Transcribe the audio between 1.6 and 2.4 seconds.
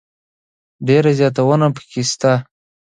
پکښي سته.